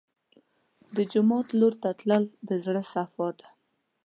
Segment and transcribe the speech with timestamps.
[0.95, 3.47] د جومات لور ته تلل د زړه صفا ده.